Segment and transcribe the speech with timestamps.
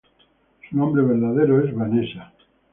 [0.67, 2.33] Su nombre verdadero es Vanessa.